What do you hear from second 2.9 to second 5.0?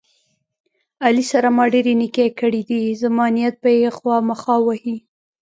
زما نیت به یې خواخما وهي.